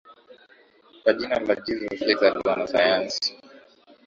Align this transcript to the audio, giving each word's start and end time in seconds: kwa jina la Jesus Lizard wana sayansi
kwa 1.03 1.13
jina 1.13 1.39
la 1.39 1.55
Jesus 1.55 2.01
Lizard 2.01 2.47
wana 2.47 2.67
sayansi 2.67 3.37